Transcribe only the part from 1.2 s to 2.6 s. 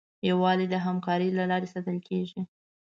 له لارې ساتل کېږي.